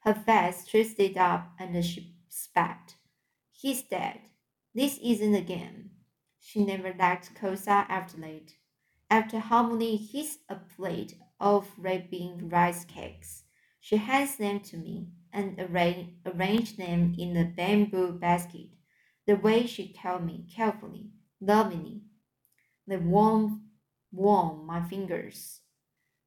Her 0.00 0.14
face 0.14 0.64
twisted 0.64 1.18
up 1.18 1.52
and 1.58 1.84
she 1.84 2.14
spat. 2.30 2.94
He's 3.62 3.84
dead. 3.84 4.18
This 4.74 4.98
isn't 5.00 5.36
a 5.36 5.40
game. 5.40 5.90
She 6.40 6.64
never 6.64 6.92
liked 6.98 7.36
Kosa 7.36 7.86
after 7.88 8.18
late. 8.18 8.56
After 9.08 9.38
Halmoni 9.38 9.96
hits 10.10 10.38
a 10.48 10.56
plate 10.56 11.14
of 11.38 11.68
red 11.78 12.10
bean 12.10 12.48
rice 12.48 12.84
cakes, 12.84 13.44
she 13.78 13.98
hands 13.98 14.34
them 14.34 14.58
to 14.62 14.76
me 14.76 15.12
and 15.32 15.60
arrange, 15.60 16.76
them 16.76 17.14
in 17.16 17.36
a 17.36 17.44
bamboo 17.44 18.18
basket, 18.18 18.70
the 19.28 19.36
way 19.36 19.64
she 19.68 19.92
told 19.92 20.24
me 20.24 20.44
carefully, 20.52 21.12
lovingly. 21.40 22.02
The 22.88 22.98
warm, 22.98 23.68
warm 24.10 24.66
my 24.66 24.82
fingers. 24.82 25.60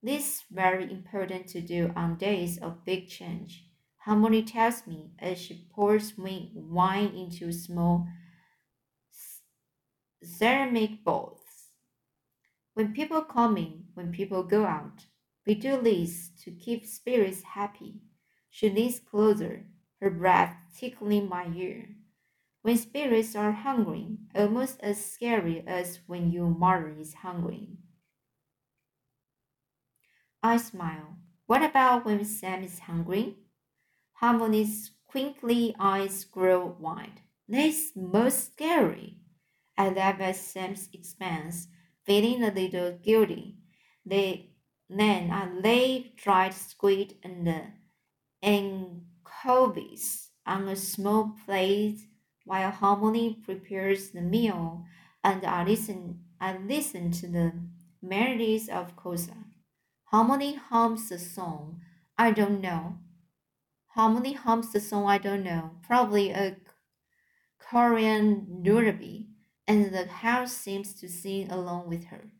This 0.02 0.46
very 0.50 0.90
important 0.90 1.48
to 1.48 1.60
do 1.60 1.92
on 1.98 2.16
days 2.16 2.58
of 2.60 2.86
big 2.86 3.10
change. 3.10 3.65
Halmoni 4.06 4.46
tells 4.46 4.86
me 4.86 5.12
as 5.18 5.40
she 5.40 5.68
pours 5.74 6.18
me 6.18 6.52
wine 6.54 7.16
into 7.16 7.52
small 7.52 8.08
ceramic 10.24 11.04
bowls. 11.04 11.42
When 12.76 12.94
people 12.94 13.22
come 13.22 13.58
in, 13.58 13.86
when 13.96 14.12
people 14.12 14.44
go 14.44 14.66
out, 14.66 15.06
we 15.48 15.56
do 15.56 15.82
this 15.82 16.30
to 16.44 16.52
keep 16.52 16.86
spirits 16.86 17.42
happy. 17.42 18.02
She 18.50 18.70
leans 18.70 19.00
closer, 19.00 19.66
her 20.02 20.12
breath 20.12 20.56
tickling 20.78 21.28
my 21.28 21.48
ear. 21.56 21.96
When 22.62 22.78
spirits 22.78 23.36
are 23.36 23.52
hungry, 23.52 24.18
almost 24.36 24.80
as 24.82 25.04
scary 25.04 25.64
as 25.66 26.00
when 26.08 26.32
your 26.32 26.50
mother 26.50 26.96
is 27.00 27.14
hungry. 27.14 27.78
I 30.44 30.58
smile. 30.58 31.18
What 31.48 31.64
about 31.64 32.06
when 32.06 32.26
Sam 32.26 32.64
is 32.64 32.80
hungry? 32.80 33.38
Halmoni's 34.22 34.92
twinkly 35.12 35.76
eyes 35.80 36.24
grow 36.26 36.76
wide. 36.80 37.22
That's 37.48 37.92
most 37.96 38.54
scary. 38.54 39.20
I 39.78 39.90
laugh 39.90 40.20
at 40.22 40.36
Sam's 40.36 40.90
expense, 40.94 41.68
feeling 42.06 42.44
a 42.44 42.52
little 42.52 42.98
guilty. 43.04 43.58
They, 44.06 44.52
then 44.90 45.32
I 45.32 45.50
lay 45.52 46.14
dried 46.16 46.54
squid 46.54 47.16
and 47.24 47.74
anchovies 48.42 50.30
on 50.46 50.68
a 50.68 50.76
small 50.76 51.36
plate 51.46 52.00
while 52.46 52.72
Halmoni 52.72 53.44
prepares 53.44 54.12
the 54.12 54.22
meal, 54.22 54.86
and 55.24 55.44
I 55.44 55.64
listen. 55.64 56.22
I 56.40 56.58
listen 56.58 57.12
to 57.12 57.28
the 57.28 57.54
melodies 58.02 58.70
of 58.70 58.96
Kosa. 58.96 59.46
Halmoni 60.12 60.58
hums 60.58 61.12
a 61.12 61.18
song. 61.18 61.82
I 62.18 62.32
don't 62.32 62.62
know. 62.62 62.98
Halmoni 63.96 64.36
hums 64.36 64.74
the 64.74 64.82
song 64.82 65.08
I 65.08 65.18
don't 65.18 65.44
know. 65.44 65.72
Probably 65.82 66.32
a 66.32 66.58
Korean 67.58 68.62
lullaby 68.64 69.28
and 69.68 69.94
the 69.94 70.06
house 70.08 70.54
seems 70.54 70.94
to 70.96 71.08
sing 71.08 71.50
along 71.50 71.88
with 71.88 72.06
her. 72.06 72.32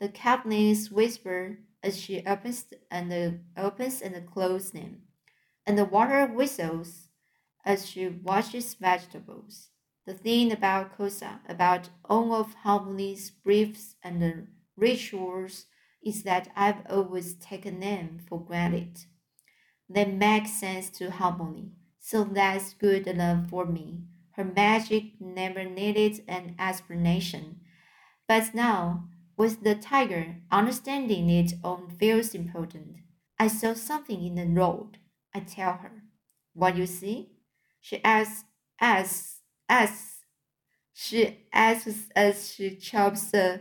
The 0.00 0.08
caplins 0.08 0.90
whisper 0.90 1.58
as 1.82 2.00
she 2.00 2.24
opens 2.26 2.66
and 2.90 3.40
opens 3.56 4.02
and 4.02 4.26
closes 4.30 4.72
them, 4.72 5.02
and 5.66 5.78
the 5.78 5.84
water 5.84 6.26
whistles 6.26 7.08
as 7.64 7.88
she 7.88 8.08
washes 8.08 8.74
vegetables. 8.74 9.70
The 10.06 10.14
thing 10.14 10.52
about 10.52 10.96
Kosa, 10.96 11.40
about 11.48 11.90
all 12.04 12.34
of 12.34 12.54
Halmoni's 12.64 13.30
briefs 13.30 13.96
and 14.02 14.48
rituals, 14.76 15.66
is 16.02 16.22
that 16.24 16.50
I've 16.56 16.86
always 16.88 17.34
taken 17.34 17.80
them 17.80 18.18
for 18.28 18.40
granted. 18.40 19.04
They 19.88 20.04
make 20.04 20.46
sense 20.46 20.90
to 20.98 21.08
Halmoni, 21.08 21.70
so 21.98 22.24
that's 22.24 22.74
good 22.74 23.06
enough 23.06 23.48
for 23.48 23.64
me. 23.64 24.04
Her 24.32 24.44
magic 24.44 25.20
never 25.20 25.64
needed 25.64 26.22
an 26.28 26.54
explanation. 26.58 27.60
But 28.28 28.54
now, 28.54 29.08
with 29.36 29.62
the 29.64 29.74
tiger, 29.74 30.36
understanding 30.50 31.30
its 31.30 31.54
own 31.64 31.90
feels 31.90 32.34
important. 32.34 32.96
I 33.38 33.48
saw 33.48 33.74
something 33.74 34.24
in 34.24 34.34
the 34.34 34.46
road. 34.46 34.98
I 35.34 35.40
tell 35.40 35.74
her. 35.74 36.02
What 36.52 36.76
you 36.76 36.86
see? 36.86 37.30
She 37.80 38.02
asks, 38.04 38.44
asks, 38.80 39.40
asks, 39.68 40.24
she 40.92 41.46
asks 41.52 42.08
as 42.16 42.52
she 42.52 42.76
chops 42.76 43.32
a, 43.32 43.60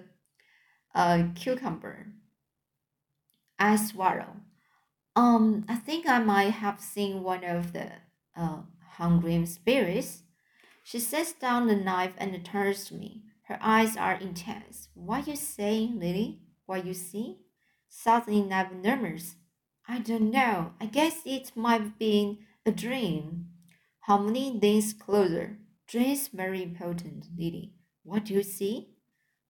a 0.95 1.29
cucumber. 1.35 2.07
I 3.59 3.75
swallow. 3.75 4.37
Um, 5.17 5.65
I 5.67 5.73
think 5.73 6.07
I 6.07 6.19
might 6.19 6.51
have 6.51 6.79
seen 6.79 7.23
one 7.23 7.43
of 7.43 7.73
the 7.73 7.91
uh, 8.35 8.59
hungry 8.97 9.43
spirits. 9.47 10.21
She 10.83 10.99
sets 10.99 11.33
down 11.33 11.65
the 11.65 11.75
knife 11.75 12.13
and 12.19 12.45
turns 12.45 12.85
to 12.85 12.93
me. 12.93 13.23
Her 13.45 13.57
eyes 13.59 13.97
are 13.97 14.13
intense. 14.13 14.89
What 14.93 15.27
you 15.27 15.35
saying, 15.35 15.99
Lily? 15.99 16.41
What 16.67 16.85
you 16.85 16.93
see? 16.93 17.39
Suddenly 17.89 18.43
Neb 18.43 18.67
murmurs. 18.71 19.37
I 19.87 19.97
don't 19.97 20.29
know. 20.29 20.73
I 20.79 20.85
guess 20.85 21.21
it 21.25 21.51
might 21.55 21.81
have 21.81 21.97
been 21.97 22.37
a 22.63 22.71
dream. 22.71 23.47
Halmoni 24.07 24.61
leans 24.61 24.93
closer. 24.93 25.57
Dreams 25.87 26.27
very 26.27 26.61
important, 26.61 27.25
Lily. 27.35 27.73
What 28.03 28.25
do 28.25 28.35
you 28.35 28.43
see? 28.43 28.89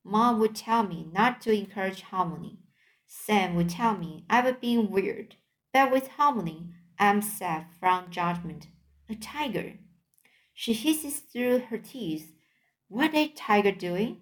Mom 0.01 0.39
would 0.39 0.55
tell 0.55 0.83
me 0.83 1.09
not 1.11 1.41
to 1.41 1.51
encourage 1.51 2.03
Halmoni. 2.03 2.59
Sam 3.05 3.53
would 3.55 3.69
tell 3.69 3.97
me 3.97 4.23
I've 4.29 4.61
been 4.61 4.89
weird. 4.89 5.35
But 5.77 5.91
with 5.91 6.09
Halmoni, 6.17 6.71
I'm 6.97 7.21
safe 7.21 7.65
from 7.79 8.09
judgment. 8.09 8.65
A 9.11 9.13
tiger. 9.13 9.73
She 10.51 10.73
hisses 10.73 11.19
through 11.19 11.59
her 11.69 11.77
teeth. 11.77 12.33
What 12.87 13.13
a 13.13 13.27
tiger 13.27 13.71
doing? 13.71 14.21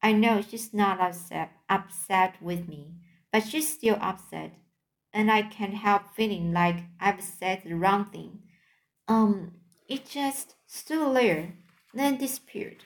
I 0.00 0.12
know 0.12 0.40
she's 0.40 0.72
not 0.72 1.00
upset, 1.00 1.50
upset 1.68 2.40
with 2.40 2.68
me, 2.68 2.92
but 3.32 3.44
she's 3.44 3.68
still 3.68 3.98
upset 4.00 4.52
and 5.12 5.32
I 5.32 5.42
can't 5.42 5.74
help 5.74 6.14
feeling 6.14 6.52
like 6.52 6.84
I've 7.00 7.24
said 7.24 7.62
the 7.64 7.74
wrong 7.74 8.04
thing. 8.04 8.44
Um, 9.08 9.54
it 9.88 10.08
just 10.08 10.54
stood 10.64 11.16
there, 11.16 11.54
then 11.92 12.18
disappeared. 12.18 12.84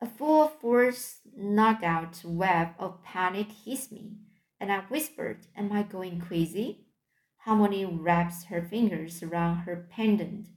A 0.00 0.06
full 0.06 0.46
force 0.46 1.22
knockout 1.36 2.22
web 2.24 2.68
of 2.78 3.02
panic 3.02 3.48
hit 3.64 3.90
me, 3.90 4.12
and 4.60 4.70
I 4.70 4.82
whispered, 4.82 5.48
Am 5.56 5.72
I 5.72 5.82
going 5.82 6.20
crazy? 6.20 6.86
Halmoni 7.46 7.86
wraps 7.86 8.44
her 8.44 8.62
fingers 8.62 9.22
around 9.22 9.58
her 9.58 9.88
pendant 9.90 10.48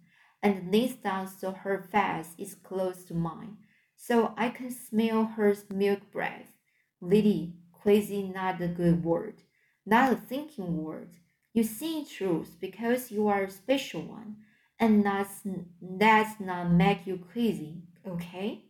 and 0.42 0.72
leans 0.72 0.96
down 0.96 1.28
so 1.28 1.52
her 1.52 1.82
face 1.82 2.36
is 2.38 2.56
close 2.56 3.04
to 3.06 3.14
mine, 3.14 3.58
so 3.96 4.34
I 4.38 4.50
can 4.50 4.72
smell 4.72 5.24
her 5.26 5.56
milk 5.74 6.12
breath. 6.12 6.54
Lily, 7.02 7.56
crazy 7.72 8.24
not 8.24 8.62
a 8.62 8.68
good 8.68 9.04
word 9.04 9.44
not 9.86 10.12
a 10.12 10.16
thinking 10.16 10.84
word. 10.84 11.18
You 11.54 11.64
see 11.64 12.06
truth 12.06 12.58
because 12.60 13.12
you 13.12 13.28
are 13.28 13.44
a 13.44 13.52
special 13.52 14.02
one, 14.02 14.38
and 14.80 15.06
that's 15.06 15.42
that's 15.82 16.40
not 16.40 16.72
make 16.72 17.06
you 17.06 17.18
crazy, 17.18 17.84
okay? 18.08 18.66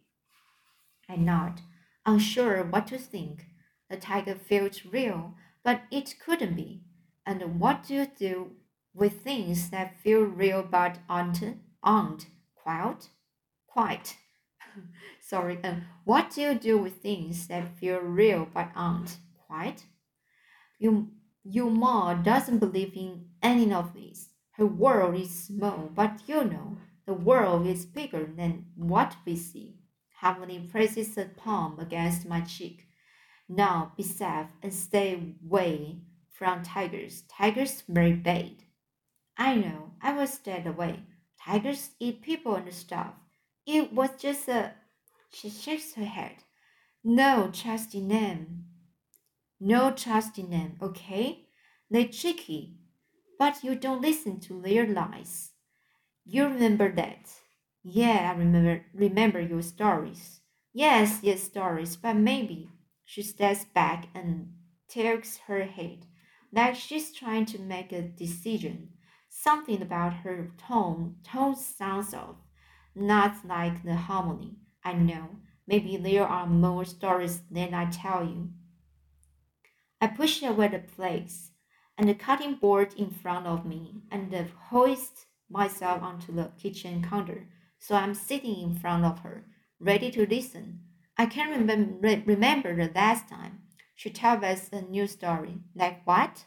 I 1.07 1.15
nod, 1.15 1.61
unsure 2.05 2.63
what 2.63 2.87
to 2.87 2.97
think. 2.97 3.45
The 3.89 3.97
tiger 3.97 4.35
felt 4.35 4.83
real, 4.85 5.35
but 5.63 5.81
it 5.91 6.15
couldn't 6.23 6.55
be. 6.55 6.81
And 7.25 7.59
what 7.59 7.87
do 7.87 7.93
you 7.93 8.07
do 8.17 8.51
with 8.93 9.21
things 9.21 9.69
that 9.69 9.99
feel 9.99 10.21
real 10.21 10.63
but 10.63 10.99
aren't 11.09 11.43
aren't 11.81 12.27
quite 12.55 13.09
quite? 13.73 14.17
Sorry. 15.19 15.59
Um, 15.63 15.83
what 16.05 16.31
do 16.31 16.41
you 16.41 16.53
do 16.53 16.77
with 16.77 16.97
things 17.01 17.47
that 17.47 17.77
feel 17.77 17.99
real 17.99 18.47
but 18.53 18.69
aren't 18.75 19.17
quite? 19.47 19.85
Your, 20.79 21.05
your 21.43 21.71
mom 21.71 22.23
doesn't 22.23 22.59
believe 22.59 22.93
in 22.95 23.25
any 23.41 23.73
of 23.73 23.93
this. 23.93 24.29
Her 24.51 24.65
world 24.65 25.15
is 25.15 25.47
small, 25.47 25.89
but 25.93 26.21
you 26.27 26.43
know, 26.43 26.77
the 27.05 27.13
world 27.13 27.65
is 27.65 27.85
bigger 27.85 28.25
than 28.25 28.65
what 28.75 29.15
we 29.25 29.35
see. 29.35 29.79
Halmoni 30.21 30.69
presses 30.71 31.17
a 31.17 31.25
palm 31.25 31.79
against 31.79 32.27
my 32.27 32.41
cheek. 32.41 32.85
Now 33.49 33.91
be 33.97 34.03
safe 34.03 34.47
and 34.61 34.73
stay 34.73 35.35
away 35.45 35.97
from 36.33 36.63
tigers. 36.63 37.23
Tigers 37.29 37.83
very 37.87 38.13
bad. 38.13 38.65
I 39.37 39.55
know, 39.55 39.93
I 40.01 40.13
will 40.13 40.27
stay 40.27 40.63
away. 40.65 41.03
Tigers 41.39 41.91
eat 41.99 42.21
people 42.23 42.55
and 42.55 42.73
stuff. 42.73 43.15
It 43.65 43.93
was 43.93 44.11
just 44.19 44.47
a. 44.49 44.73
She 45.31 45.49
shakes 45.49 45.95
her 45.95 46.05
head. 46.05 46.43
No 47.03 47.51
trust 47.53 47.95
in 47.95 48.09
them. 48.09 48.65
No 49.59 49.91
trust 49.91 50.37
in 50.37 50.51
them, 50.51 50.77
okay? 50.81 51.47
They're 51.89 52.07
tricky, 52.07 52.77
but 53.39 53.63
you 53.63 53.75
don't 53.75 54.01
listen 54.01 54.39
to 54.41 54.61
their 54.61 54.87
lies. 54.87 55.53
You 56.25 56.45
remember 56.45 56.91
that? 56.93 57.31
Yeah, 57.83 58.31
I 58.33 58.37
remember 58.37 58.85
remember 58.93 59.39
your 59.41 59.61
stories. 59.61 60.41
Yes, 60.73 61.19
yes, 61.23 61.43
stories, 61.43 61.95
but 61.97 62.15
maybe 62.15 62.69
she 63.05 63.23
steps 63.23 63.65
back 63.65 64.07
and 64.15 64.53
tilts 64.87 65.37
her 65.47 65.63
head, 65.65 66.05
like 66.53 66.75
she's 66.75 67.11
trying 67.11 67.45
to 67.47 67.59
make 67.59 67.91
a 67.91 68.01
decision. 68.01 68.89
Something 69.27 69.81
about 69.81 70.13
her 70.23 70.51
tone 70.57 71.15
tone 71.23 71.55
sounds 71.55 72.13
off, 72.13 72.37
not 72.95 73.45
like 73.45 73.83
the 73.83 73.91
Halmoni. 73.91 74.55
I 74.83 74.93
know. 74.93 75.37
Maybe 75.67 75.97
there 75.97 76.27
are 76.27 76.47
more 76.47 76.85
stories 76.85 77.41
than 77.49 77.73
I 77.73 77.89
tell 77.89 78.23
you. 78.23 78.51
I 79.99 80.07
pushed 80.07 80.43
away 80.43 80.67
the 80.67 80.79
plates 80.79 81.51
and 81.97 82.07
the 82.07 82.13
cutting 82.13 82.55
board 82.55 82.93
in 82.95 83.09
front 83.09 83.47
of 83.47 83.65
me 83.65 84.03
and 84.11 84.31
hoist 84.69 85.25
myself 85.49 86.01
onto 86.01 86.33
the 86.33 86.51
kitchen 86.57 87.03
counter 87.03 87.47
so 87.83 87.95
I'm 87.95 88.13
sitting 88.13 88.61
in 88.61 88.75
front 88.75 89.03
of 89.03 89.19
her, 89.19 89.43
ready 89.77 90.09
to 90.11 90.25
listen. 90.25 90.79
I 91.17 91.25
can't 91.25 91.51
remember, 91.51 92.23
remember 92.25 92.73
the 92.73 92.89
last 92.95 93.27
time 93.27 93.59
she 93.95 94.09
told 94.09 94.43
us 94.43 94.69
a 94.71 94.81
new 94.81 95.07
story. 95.07 95.59
Like 95.75 96.05
what? 96.05 96.45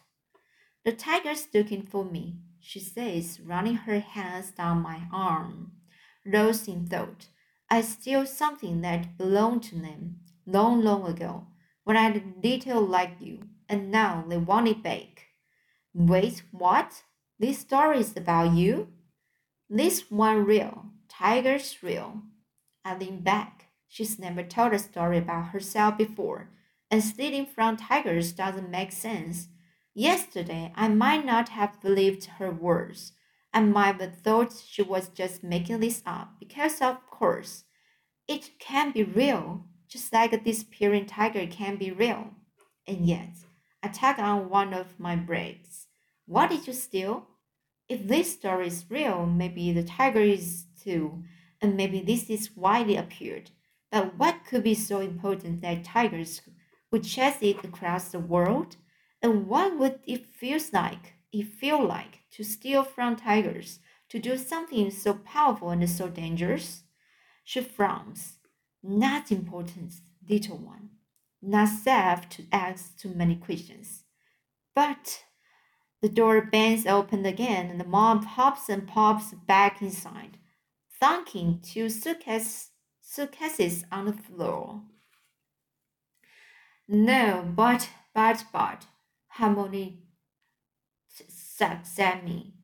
The 0.85 0.93
tiger's 0.93 1.49
looking 1.53 1.83
for 1.83 2.05
me, 2.05 2.37
she 2.61 2.81
says, 2.81 3.41
running 3.41 3.75
her 3.77 4.01
hands 4.01 4.51
down 4.51 4.83
my 4.83 5.03
arm. 5.13 5.73
Lost 6.25 6.69
in 6.69 6.87
thought, 6.87 7.29
I 7.71 7.81
steal 7.81 8.27
something 8.27 8.81
that 8.83 9.19
belonged 9.19 9.65
to 9.65 9.77
them 9.77 10.21
long, 10.47 10.83
long 10.83 11.07
ago 11.07 11.47
when 11.85 11.97
I 11.97 12.03
had 12.03 12.35
little 12.43 12.83
like 12.83 13.17
you, 13.21 13.43
and 13.69 13.91
now 13.91 14.25
they 14.29 14.37
want 14.37 14.69
it 14.69 14.83
back. 14.83 15.27
Wait, 15.95 16.43
what? 16.51 17.03
This 17.39 17.59
story 17.59 18.01
is 18.01 18.17
about 18.17 18.53
you? 18.55 18.89
This 19.69 20.11
one 20.11 20.45
real, 20.45 20.87
Tiger's 21.09 21.83
real. 21.83 22.23
I 22.85 22.97
lean 22.97 23.21
back. 23.21 23.67
She's 23.89 24.19
never 24.19 24.43
told 24.43 24.73
a 24.73 24.79
story 24.79 25.19
about 25.19 25.49
herself 25.49 25.99
before, 25.99 26.51
and 26.97 27.05
stealing 27.05 27.45
from 27.45 27.77
tigers 27.77 28.33
doesn't 28.33 28.71
make 28.71 28.91
sense. 28.91 29.49
Yesterday, 29.93 30.73
I 30.75 30.89
might 30.89 31.27
not 31.27 31.51
have 31.51 31.79
believed 31.83 32.25
her 32.39 32.51
words. 32.51 33.13
I 33.53 33.61
might 33.61 34.01
have 34.01 34.17
thought 34.21 34.55
she 34.67 34.81
was 34.81 35.11
just 35.11 35.45
making 35.45 35.81
this 35.81 36.03
up 36.07 36.37
because, 36.41 36.81
of 36.81 37.07
course, 37.11 37.65
it 38.27 38.59
can 38.59 38.93
be 38.93 39.05
real 39.05 39.67
just 39.87 40.11
like 40.11 40.33
a 40.33 40.39
disappearing 40.39 41.05
tiger 41.05 41.47
can 41.47 41.77
be 41.77 41.91
real. 41.91 42.31
And 42.87 43.05
yet, 43.05 43.35
I 43.83 43.89
tug 43.89 44.19
on 44.19 44.49
one 44.49 44.73
of 44.73 44.99
my 44.99 45.17
brakes. 45.17 45.89
What 46.25 46.49
did 46.49 46.67
you 46.67 46.73
steal? 46.73 47.27
If 47.91 48.09
this 48.09 48.33
story 48.33 48.69
is 48.69 48.87
real, 48.89 49.27
maybe 49.27 49.71
the 49.71 49.85
tiger 49.85 50.23
is 50.23 50.65
too, 50.83 51.25
and 51.61 51.77
maybe 51.77 52.01
this 52.01 52.31
is 52.31 52.53
why 52.55 52.85
they 52.85 52.97
appeared. 52.97 53.51
But 53.93 54.17
what 54.17 54.47
could 54.49 54.63
be 54.63 54.75
so 54.75 55.01
important 55.01 55.61
that 55.61 55.85
tigers 55.85 56.41
would 56.91 57.05
chase 57.05 57.39
it 57.41 57.65
across 57.65 58.09
the 58.11 58.19
world? 58.19 58.77
And 59.23 59.47
what 59.47 59.79
would 59.79 60.01
it 60.07 60.27
feel 60.27 60.61
like? 60.73 61.15
It 61.33 61.47
feel 61.47 61.85
like 61.85 62.21
to 62.33 62.45
steal 62.45 62.83
from 62.83 63.17
tigers, 63.17 63.81
to 64.09 64.19
do 64.19 64.37
something 64.37 64.91
so 64.91 65.15
powerful 65.15 65.71
and 65.71 65.89
so 65.89 66.09
dangerous? 66.09 66.83
She 67.45 67.61
frowns. 67.61 68.39
Not 68.83 69.33
important, 69.33 69.95
little 70.29 70.59
one. 70.59 70.91
Not 71.43 71.69
safe 71.69 72.29
to 72.31 72.45
ask 72.53 72.97
too 72.97 73.11
many 73.11 73.37
questions. 73.37 74.05
But 74.75 75.25
the 76.03 76.09
door 76.09 76.41
bangs 76.41 76.87
open 76.87 77.25
again 77.27 77.71
and 77.71 77.81
the 77.81 77.85
mom 77.85 78.23
pops 78.23 78.69
and 78.69 78.87
pops 78.87 79.33
back 79.33 79.81
inside, 79.81 80.39
thunking 81.03 81.63
two 81.63 81.89
suitcases, 81.89 82.71
suitcases 83.01 83.85
on 83.91 84.07
the 84.07 84.13
floor. 84.13 84.83
No, 86.89 87.45
but, 87.55 87.89
but, 88.15 88.45
but, 88.53 88.87
Halmoni 89.39 89.99
said 91.09 91.87
Sammy. 91.87 92.55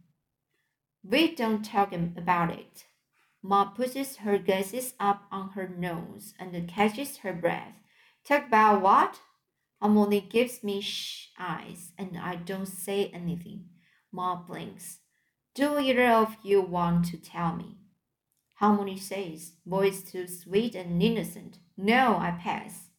We 1.03 1.35
don't 1.35 1.65
talk 1.65 1.91
him 1.91 2.15
about 2.17 2.51
it. 2.51 2.85
Ma 3.43 3.65
pushes 3.65 4.19
her 4.19 4.39
glasses 4.39 4.95
up 5.01 5.25
on 5.33 5.51
her 5.51 5.69
nose 5.69 6.35
and 6.39 6.69
catches 6.69 7.19
her 7.19 7.33
breath. 7.33 7.75
Talk 8.25 8.47
about 8.47 8.83
what? 8.83 9.21
Halmoni 9.83 10.31
gives 10.31 10.63
me 10.63 10.81
shh 10.81 11.31
eyes 11.37 11.91
and 11.99 12.17
I 12.17 12.37
don't 12.37 12.67
say 12.67 13.11
anything. 13.13 13.65
Ma 14.13 14.37
blinks. 14.37 15.01
Do 15.57 15.81
either 15.81 16.07
of 16.07 16.37
you 16.45 16.61
want 16.63 17.07
to 17.07 17.17
tell 17.17 17.57
me? 17.57 17.79
Halmoni 18.61 19.01
says, 19.01 19.55
voice 19.67 20.05
too 20.05 20.29
sweet 20.29 20.77
and 20.77 21.03
innocent. 21.03 21.59
No, 21.77 22.17
I 22.17 22.39
pass. 22.41 22.91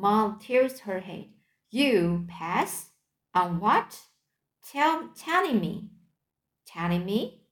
Mom 0.00 0.38
tilts 0.38 0.78
her 0.80 1.00
head. 1.00 1.26
You 1.72 2.24
pass? 2.28 2.90
On 3.34 3.58
what? 3.58 3.98
Tell 4.70 5.08
telling 5.08 5.60
me. 5.60 5.90
Telling 6.64 7.04
me? 7.04 7.42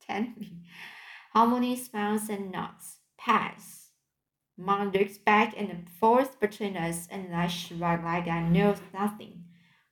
Telling 0.08 0.34
me. 0.36 0.64
Halmoni 1.36 1.78
smiles 1.78 2.28
and 2.28 2.50
nods. 2.50 2.98
Pass. 3.16 3.90
Mom 4.58 4.90
looks 4.90 5.18
back 5.18 5.54
and 5.56 5.88
forth 6.00 6.40
between 6.40 6.76
us 6.76 7.06
and 7.12 7.32
I 7.32 7.46
shrug 7.46 8.02
like 8.02 8.26
I 8.26 8.40
know 8.40 8.74
nothing. 8.92 9.44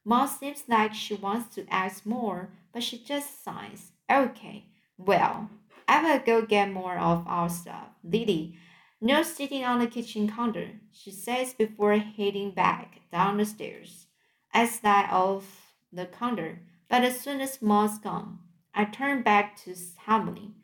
Mom 0.05 0.27
seems 0.27 0.65
like 0.67 0.93
she 0.93 1.15
wants 1.15 1.55
to 1.55 1.73
ask 1.73 2.05
more, 2.05 2.51
but 2.73 2.83
she 2.83 2.99
just 2.99 3.45
sighs. 3.45 3.93
Okay, 4.11 4.67
well, 4.99 5.51
I 5.87 6.03
will 6.03 6.19
go 6.19 6.45
get 6.45 6.73
more 6.73 6.99
of 6.99 7.25
our 7.29 7.49
stuff. 7.49 7.91
Lily, 8.03 8.57
no 9.05 9.23
sitting 9.23 9.63
on 9.67 9.81
the 9.81 9.87
kitchen 9.87 10.27
counter, 10.27 10.71
she 10.91 11.11
says 11.11 11.53
before 11.53 11.95
heading 11.99 12.51
back 12.51 13.03
down 13.13 13.37
the 13.37 13.45
stairs. 13.45 14.07
I 14.51 14.67
slide 14.67 15.11
off 15.11 15.75
the 15.93 16.07
counter, 16.07 16.61
but 16.89 17.05
as 17.05 17.21
soon 17.21 17.43
as 17.43 17.61
Ma's 17.61 17.99
gone, 17.99 18.39
I 18.73 18.87
turn 18.87 19.23
back 19.23 19.59
to 19.65 19.75
Halmoni. 20.07 20.55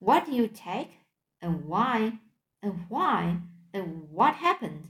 What 0.00 0.26
do 0.26 0.32
you 0.32 0.48
take? 0.48 0.98
And 1.40 1.66
why? 1.66 2.18
And 2.60 2.86
why? 2.88 3.36
And 3.72 4.10
what 4.10 4.34
happened? 4.34 4.88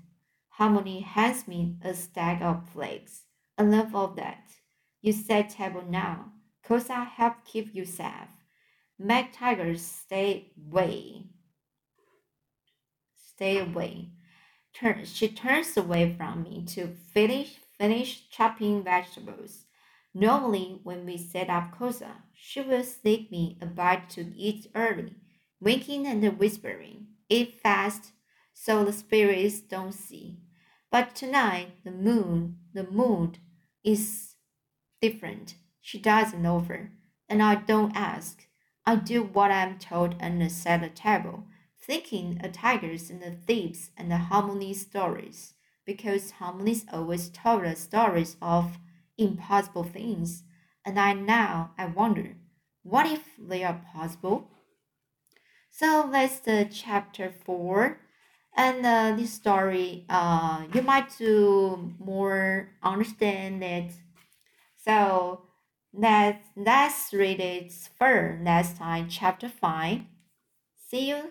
Halmoni 0.58 1.04
hands 1.04 1.46
me 1.46 1.76
a 1.84 1.92
stack 1.92 2.40
of 2.40 2.70
flakes. 2.70 3.24
Enough 3.58 3.94
of 3.94 4.16
that. 4.16 4.48
You 5.02 5.12
set 5.12 5.50
table 5.50 5.84
now, 5.86 6.32
I 6.70 7.04
help 7.04 7.44
keep 7.44 7.74
you 7.74 7.84
safe. 7.84 8.32
Make 8.98 9.34
tigers 9.34 9.82
stay 9.82 10.52
away. 10.56 11.33
Stay 13.36 13.58
away. 13.58 14.10
Turn, 14.74 15.04
she 15.04 15.28
turns 15.28 15.76
away 15.76 16.14
from 16.16 16.42
me 16.42 16.64
to 16.66 16.88
finish 16.88 17.56
finish 17.78 18.28
chopping 18.30 18.82
vegetables. 18.84 19.64
Normally, 20.14 20.78
when 20.84 21.04
we 21.04 21.16
set 21.18 21.50
up 21.50 21.76
Kosa, 21.76 22.22
she 22.34 22.60
will 22.60 22.84
sneak 22.84 23.32
me 23.32 23.58
a 23.60 23.66
bite 23.66 24.08
to 24.10 24.32
eat 24.36 24.68
early, 24.74 25.16
winking 25.60 26.06
and 26.06 26.38
whispering, 26.38 27.08
Eat 27.28 27.58
fast, 27.60 28.12
so 28.52 28.84
the 28.84 28.92
spirits 28.92 29.60
don't 29.60 29.92
see. 29.92 30.38
But 30.92 31.16
tonight, 31.16 31.84
the 31.84 31.90
moon, 31.90 32.58
the 32.72 32.84
mood 32.84 33.38
is 33.82 34.34
different. 35.00 35.56
She 35.80 35.98
doesn't 35.98 36.46
offer, 36.46 36.92
and 37.28 37.42
I 37.42 37.56
don't 37.56 37.96
ask. 37.96 38.46
I 38.86 38.96
do 38.96 39.22
what 39.22 39.50
I'm 39.50 39.78
told 39.78 40.14
and 40.20 40.52
set 40.52 40.82
the 40.82 40.88
table, 40.90 41.44
thinking 41.86 42.40
of 42.42 42.52
tigers 42.52 43.10
and 43.10 43.22
the 43.22 43.32
thieves 43.32 43.90
and 43.96 44.10
the 44.10 44.16
Halmoni 44.16 44.74
stories, 44.74 45.54
because 45.84 46.32
harmonies 46.32 46.86
always 46.92 47.28
told 47.28 47.64
us 47.64 47.80
stories 47.80 48.36
of 48.40 48.78
impossible 49.18 49.84
things, 49.84 50.44
and 50.84 50.98
I 50.98 51.12
now 51.12 51.72
I 51.78 51.86
wonder, 51.86 52.36
what 52.82 53.06
if 53.06 53.22
they 53.38 53.64
are 53.64 53.80
possible? 53.92 54.50
So 55.70 56.08
that's 56.10 56.38
the 56.40 56.68
chapter 56.70 57.32
four, 57.44 58.00
and 58.56 58.86
uh, 58.86 59.16
this 59.16 59.32
story, 59.32 60.06
uh, 60.08 60.64
you 60.72 60.82
might 60.82 61.10
to 61.18 61.92
more 61.98 62.70
understand 62.82 63.62
it. 63.62 63.92
So 64.76 65.42
Let's, 65.96 66.48
let's 66.56 67.12
read 67.12 67.38
it 67.38 67.72
further 67.96 68.36
next 68.36 68.78
time, 68.78 69.08
chapter 69.08 69.48
5. 69.48 70.00
See 70.90 71.08
you 71.08 71.30